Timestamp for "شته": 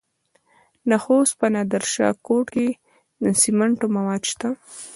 4.31-4.49